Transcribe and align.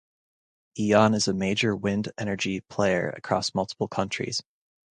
Eon 0.79 1.13
is 1.13 1.27
a 1.27 1.33
major 1.35 1.75
wind 1.75 2.11
energy 2.17 2.61
player 2.61 3.11
across 3.15 3.53
multiple 3.53 3.87
countries. 3.87 4.41